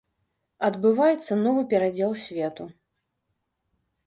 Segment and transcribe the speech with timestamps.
[0.69, 2.69] Адбываецца новы перадзел свету.